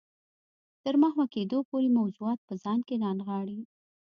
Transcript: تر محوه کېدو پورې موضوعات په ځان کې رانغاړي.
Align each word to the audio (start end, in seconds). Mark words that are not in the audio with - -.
تر 0.83 0.95
محوه 1.03 1.25
کېدو 1.35 1.57
پورې 1.69 1.87
موضوعات 1.99 2.39
په 2.47 2.53
ځان 2.63 2.79
کې 2.87 2.95
رانغاړي. 3.03 3.59